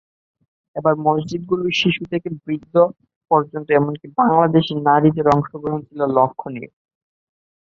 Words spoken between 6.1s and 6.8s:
লক্ষণীয়।